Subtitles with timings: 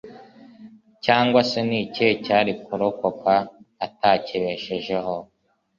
[1.05, 3.33] cyangwa se n'ikihe cyari kurokoka
[3.85, 5.15] utakibeshejeho